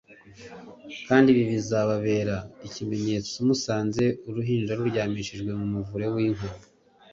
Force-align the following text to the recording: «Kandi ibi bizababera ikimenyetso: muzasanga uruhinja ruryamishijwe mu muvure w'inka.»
«Kandi 1.07 1.27
ibi 1.29 1.43
bizababera 1.51 2.35
ikimenyetso: 2.67 3.33
muzasanga 3.47 4.03
uruhinja 4.29 4.71
ruryamishijwe 4.79 5.51
mu 5.59 5.67
muvure 5.73 6.05
w'inka.» 6.13 6.49